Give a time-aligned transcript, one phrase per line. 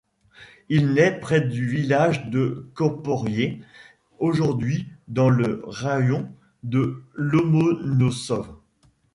[0.67, 3.61] Il naît près du village de Koporié,
[4.17, 6.27] aujourd'hui dans le raïon
[6.63, 8.47] de Lomonossov.